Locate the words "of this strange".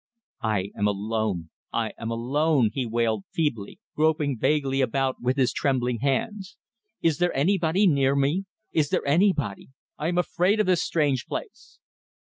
10.59-11.27